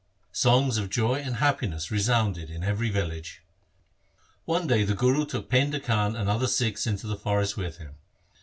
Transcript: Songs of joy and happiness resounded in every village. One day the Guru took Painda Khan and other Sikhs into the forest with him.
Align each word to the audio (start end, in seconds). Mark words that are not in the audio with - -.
Songs 0.33 0.79
of 0.79 0.89
joy 0.89 1.19
and 1.19 1.35
happiness 1.35 1.91
resounded 1.91 2.49
in 2.49 2.63
every 2.63 2.89
village. 2.89 3.43
One 4.45 4.65
day 4.65 4.83
the 4.83 4.95
Guru 4.95 5.27
took 5.27 5.47
Painda 5.47 5.79
Khan 5.79 6.15
and 6.15 6.27
other 6.27 6.47
Sikhs 6.47 6.87
into 6.87 7.05
the 7.05 7.15
forest 7.15 7.55
with 7.55 7.77
him. 7.77 7.93